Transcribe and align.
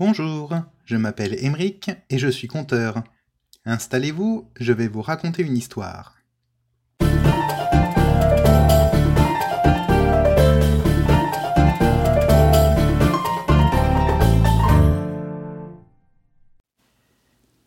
Bonjour, 0.00 0.54
je 0.86 0.96
m'appelle 0.96 1.44
Émeric 1.44 1.90
et 2.08 2.16
je 2.16 2.28
suis 2.28 2.48
conteur. 2.48 3.04
Installez-vous, 3.66 4.50
je 4.58 4.72
vais 4.72 4.88
vous 4.88 5.02
raconter 5.02 5.42
une 5.42 5.58
histoire. 5.58 6.16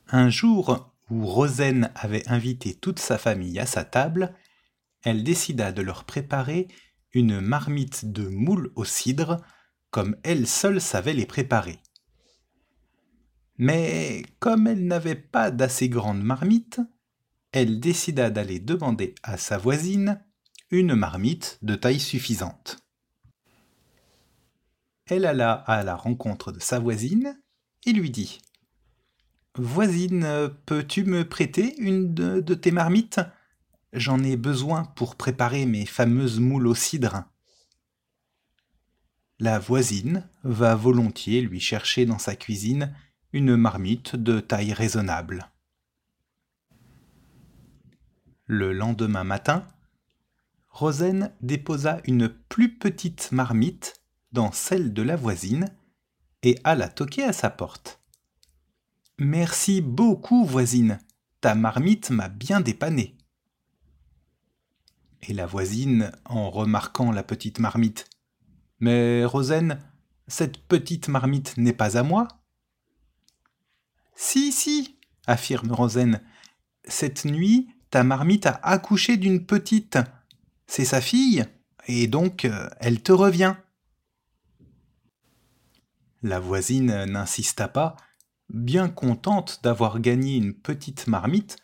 Un 0.08 0.30
jour 0.32 0.92
où 1.12 1.28
Rosen 1.28 1.92
avait 1.94 2.28
invité 2.28 2.74
toute 2.74 2.98
sa 2.98 3.20
famille 3.20 3.60
à 3.60 3.68
sa 3.68 3.84
table, 3.84 4.34
elle 5.04 5.24
décida 5.24 5.72
de 5.72 5.84
leur 5.84 6.04
préparer 6.04 6.68
une 7.14 7.40
marmite 7.42 8.12
de 8.12 8.28
moules 8.28 8.72
au 8.74 8.86
cidre, 8.86 9.38
comme 9.92 10.16
elle 10.24 10.48
seule 10.48 10.82
savait 10.82 11.14
les 11.14 11.28
préparer. 11.28 11.78
Mais 13.58 14.24
comme 14.40 14.68
elle 14.68 14.86
n'avait 14.88 15.16
pas 15.16 15.52
d'assez 15.52 15.90
grande 15.90 16.22
marmite, 16.22 16.82
elle 17.52 17.80
décida 17.80 18.30
d'aller 18.30 18.60
demander 18.60 19.14
à 19.22 19.38
sa 19.38 19.58
voisine 19.58 20.20
une 20.72 20.96
marmite 20.96 21.60
de 21.62 21.76
taille 21.76 22.00
suffisante. 22.00 22.80
Elle 25.06 25.26
alla 25.26 25.54
à 25.54 25.84
la 25.84 25.96
rencontre 25.96 26.52
de 26.52 26.60
sa 26.60 26.80
voisine 26.80 27.40
et 27.86 27.94
lui 27.94 28.10
dit 28.10 28.40
Voisine, 29.56 30.50
peux-tu 30.66 31.04
me 31.04 31.28
prêter 31.28 31.78
une 31.78 32.14
de, 32.14 32.54
tes 32.56 32.72
marmites? 32.72 33.22
J'en 33.92 34.24
ai 34.24 34.36
besoin 34.36 34.86
pour 34.86 35.16
préparer 35.16 35.68
mes 35.68 35.86
fameuses 35.86 36.40
moules 36.40 36.66
au 36.66 36.74
cidre. 36.74 37.26
La 39.40 39.60
voisine 39.60 40.28
va 40.44 40.74
volontiers 40.74 41.42
lui 41.42 41.60
chercher 41.60 42.08
dans 42.08 42.18
sa 42.18 42.36
cuisine 42.36 42.96
une 43.34 43.58
marmite 43.58 44.16
de 44.16 44.40
taille 44.40 44.74
raisonnable. 44.74 45.50
Le 48.46 48.74
lendemain 48.74 49.24
matin, 49.24 49.68
Rosen 50.70 51.34
déposa 51.42 52.00
une 52.06 52.30
plus 52.30 52.78
petite 52.78 53.32
marmite 53.32 54.04
dans 54.32 54.52
celle 54.52 54.94
de 54.94 55.02
la 55.02 55.16
voisine 55.16 55.68
et 56.44 56.60
alla 56.64 56.90
toquer 56.90 57.24
à 57.24 57.34
sa 57.34 57.50
porte. 57.50 58.02
Merci 59.18 59.82
beaucoup, 59.82 60.46
voisine. 60.46 61.00
Ta 61.42 61.56
marmite 61.56 62.12
m'a 62.12 62.30
bien 62.30 62.62
dépanné. 62.62 63.18
Et 65.24 65.34
la 65.34 65.46
voisine, 65.48 66.12
en 66.26 66.52
remarquant 66.52 67.12
la 67.12 67.24
petite 67.24 67.60
marmite. 67.60 68.10
Mais, 68.80 69.26
Rosen, 69.26 69.80
cette 70.28 70.58
petite 70.68 71.08
marmite 71.08 71.58
n'est 71.58 71.74
pas 71.74 71.98
à 71.98 72.04
moi. 72.04 72.28
Si, 74.16 74.52
si, 74.52 74.98
affirme 75.28 75.72
Rosen. 75.72 76.22
Cette 76.86 77.26
nuit, 77.26 77.70
ta 77.90 78.04
marmite 78.04 78.46
a 78.46 78.60
accouché 78.64 79.18
d'une 79.18 79.46
petite. 79.46 79.98
C'est 80.68 80.86
sa 80.86 81.02
fille, 81.02 81.46
et 81.88 82.08
donc 82.08 82.46
euh, 82.46 82.70
elle 82.80 83.02
te 83.02 83.12
revient. 83.12 83.56
La 86.22 86.40
voisine 86.40 87.06
n'insista 87.06 87.68
pas, 87.68 87.96
bien 88.50 88.90
contente 88.90 89.60
d'avoir 89.64 90.00
gagné 90.00 90.38
une 90.38 90.54
petite 90.54 91.08
marmite, 91.08 91.58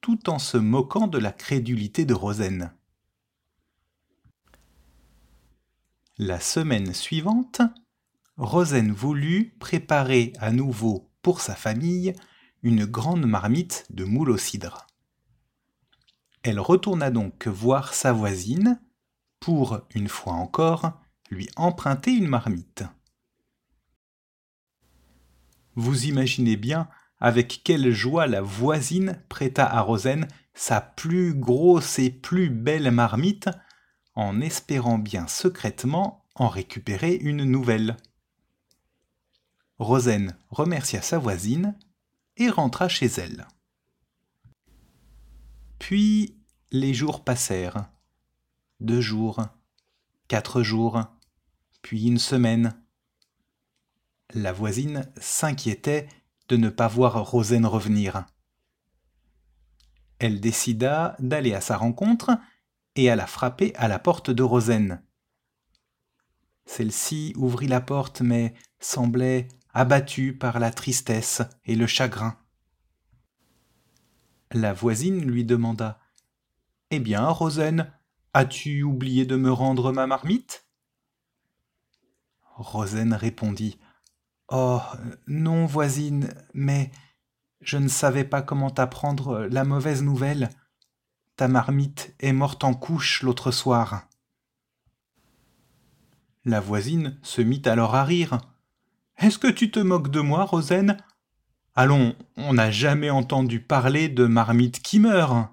tout 0.00 0.30
en 0.30 0.38
se 0.38 0.56
moquant 0.56 1.06
de 1.06 1.18
la 1.18 1.32
crédulité 1.32 2.04
de 2.04 2.14
Rosen. 2.14 2.72
La 6.18 6.40
semaine 6.40 6.92
suivante, 6.92 7.62
Rosen 8.36 8.92
voulut 8.92 9.54
préparer 9.58 10.32
à 10.38 10.50
nouveau 10.50 11.09
pour 11.22 11.40
sa 11.40 11.54
famille 11.54 12.14
une 12.62 12.84
grande 12.84 13.26
marmite 13.26 13.86
de 13.90 14.04
moule 14.04 14.30
au 14.30 14.36
cidre. 14.36 14.86
Elle 16.42 16.60
retourna 16.60 17.10
donc 17.10 17.46
voir 17.46 17.94
sa 17.94 18.12
voisine 18.12 18.80
pour, 19.40 19.80
une 19.94 20.08
fois 20.08 20.34
encore, 20.34 20.92
lui 21.30 21.48
emprunter 21.56 22.12
une 22.12 22.28
marmite. 22.28 22.84
Vous 25.74 26.06
imaginez 26.06 26.56
bien 26.56 26.88
avec 27.18 27.62
quelle 27.64 27.92
joie 27.92 28.26
la 28.26 28.40
voisine 28.40 29.22
prêta 29.28 29.64
à 29.64 29.80
Rosen 29.80 30.26
sa 30.54 30.80
plus 30.80 31.34
grosse 31.34 31.98
et 31.98 32.10
plus 32.10 32.50
belle 32.50 32.90
marmite, 32.90 33.48
en 34.14 34.40
espérant 34.40 34.98
bien 34.98 35.26
secrètement 35.26 36.26
en 36.34 36.48
récupérer 36.48 37.14
une 37.14 37.44
nouvelle. 37.44 37.96
Rosen 39.80 40.36
remercia 40.50 41.00
sa 41.00 41.18
voisine 41.18 41.74
et 42.36 42.50
rentra 42.50 42.86
chez 42.86 43.06
elle. 43.06 43.48
Puis 45.78 46.38
les 46.70 46.92
jours 46.92 47.24
passèrent. 47.24 47.90
Deux 48.80 49.00
jours, 49.00 49.42
quatre 50.28 50.62
jours, 50.62 51.02
puis 51.80 52.06
une 52.06 52.18
semaine 52.18 52.78
la 54.34 54.52
voisine 54.52 55.10
s'inquiétait 55.18 56.08
de 56.48 56.58
ne 56.58 56.68
pas 56.68 56.86
voir 56.86 57.30
Rosen 57.30 57.64
revenir. 57.64 58.26
Elle 60.18 60.40
décida 60.40 61.16
d'aller 61.18 61.54
à 61.54 61.62
sa 61.62 61.78
rencontre 61.78 62.30
et 62.96 63.10
alla 63.10 63.26
frapper 63.26 63.74
à 63.76 63.88
la 63.88 63.98
porte 63.98 64.30
de 64.30 64.42
Rosen. 64.42 65.02
Celle-ci 66.66 67.32
ouvrit 67.36 67.66
la 67.66 67.80
porte 67.80 68.20
mais 68.20 68.54
semblait 68.78 69.48
abattue 69.74 70.36
par 70.36 70.58
la 70.58 70.70
tristesse 70.70 71.42
et 71.64 71.76
le 71.76 71.86
chagrin. 71.86 72.36
La 74.52 74.72
voisine 74.72 75.24
lui 75.24 75.44
demanda 75.44 76.00
Eh 76.90 76.98
bien, 76.98 77.26
Rosen, 77.28 77.92
as-tu 78.34 78.82
oublié 78.82 79.24
de 79.24 79.36
me 79.36 79.52
rendre 79.52 79.92
ma 79.92 80.06
marmite? 80.06 80.66
Rosen 82.56 83.14
répondit 83.14 83.78
Oh. 84.52 84.80
Non, 85.28 85.64
voisine, 85.66 86.34
mais 86.54 86.90
je 87.60 87.76
ne 87.76 87.88
savais 87.88 88.24
pas 88.24 88.42
comment 88.42 88.70
t'apprendre 88.70 89.46
la 89.50 89.64
mauvaise 89.64 90.02
nouvelle. 90.02 90.50
Ta 91.36 91.46
marmite 91.46 92.14
est 92.18 92.32
morte 92.32 92.64
en 92.64 92.74
couche 92.74 93.22
l'autre 93.22 93.52
soir. 93.52 94.08
La 96.44 96.58
voisine 96.58 97.18
se 97.22 97.42
mit 97.42 97.62
alors 97.66 97.94
à 97.94 98.02
rire. 98.02 98.40
Est-ce 99.20 99.38
que 99.38 99.48
tu 99.48 99.70
te 99.70 99.78
moques 99.78 100.10
de 100.10 100.20
moi, 100.20 100.46
Rosen? 100.46 100.96
Allons, 101.74 102.16
on 102.38 102.54
n'a 102.54 102.70
jamais 102.70 103.10
entendu 103.10 103.60
parler 103.60 104.08
de 104.08 104.24
marmite 104.24 104.80
qui 104.80 104.98
meurt. 104.98 105.50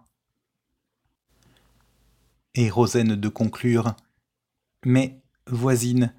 Et 2.55 2.69
Rosen 2.69 3.17
de 3.17 3.27
conclure. 3.27 3.93
Mais, 4.85 5.21
voisine, 5.47 6.13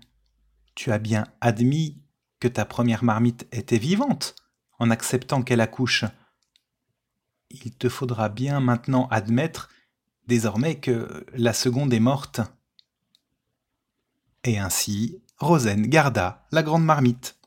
tu 0.74 0.92
as 0.92 0.98
bien 0.98 1.26
admis 1.40 2.02
que 2.38 2.48
ta 2.48 2.66
première 2.66 3.02
marmite 3.02 3.48
était 3.50 3.78
vivante 3.78 4.36
en 4.78 4.90
acceptant 4.90 5.40
qu'elle 5.40 5.62
accouche. 5.62 6.04
Il 7.48 7.74
te 7.74 7.88
faudra 7.88 8.28
bien 8.28 8.60
maintenant 8.60 9.08
admettre 9.08 9.70
désormais 10.26 10.80
que 10.80 11.24
la 11.32 11.54
seconde 11.54 11.94
est 11.94 11.98
morte. 11.98 12.42
Et 14.44 14.58
ainsi, 14.58 15.22
Rosen 15.38 15.86
garda 15.86 16.46
la 16.52 16.62
grande 16.62 16.84
marmite. 16.84 17.37